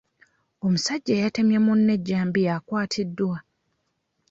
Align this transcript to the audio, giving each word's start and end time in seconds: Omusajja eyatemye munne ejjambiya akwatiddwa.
Omusajja 0.65 1.11
eyatemye 1.17 1.57
munne 1.65 1.91
ejjambiya 1.97 2.51
akwatiddwa. 2.57 3.35